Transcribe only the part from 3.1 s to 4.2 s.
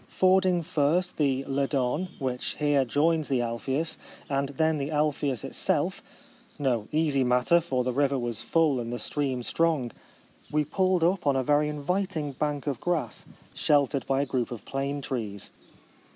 the Alpheus,